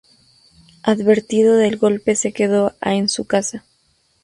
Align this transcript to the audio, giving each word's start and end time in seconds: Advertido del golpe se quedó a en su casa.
Advertido 0.81 1.55
del 1.57 1.77
golpe 1.77 2.15
se 2.15 2.33
quedó 2.33 2.73
a 2.81 2.95
en 2.95 3.07
su 3.07 3.25
casa. 3.25 3.65